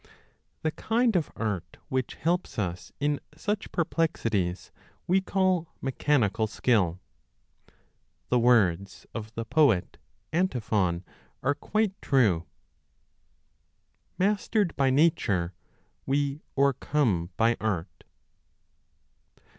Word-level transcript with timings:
The 0.63 0.71
kind 0.71 1.15
of 1.15 1.29
art 1.35 1.77
which 1.89 2.15
helps 2.15 2.57
us 2.57 2.91
in 2.99 3.19
such 3.37 3.71
perplexities 3.71 4.71
we 5.05 5.21
call 5.21 5.67
Mechanical 5.79 6.47
Skill. 6.47 6.99
The 8.29 8.39
words 8.39 9.05
of 9.13 9.31
the 9.35 9.45
poet 9.45 9.99
Antiphon 10.33 11.03
are 11.43 11.53
2j 11.53 11.59
quite 11.59 12.01
true: 12.01 12.47
Mastered 14.17 14.75
by 14.75 14.89
Nature, 14.89 15.53
we 16.07 16.41
o 16.57 16.73
ercome 16.73 17.29
by 17.37 17.55
Art. 17.61 18.03